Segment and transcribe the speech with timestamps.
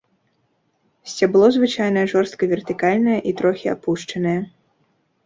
[1.11, 4.35] Сцябло звычайна жорстка вертыкальнае і трохі апушанае.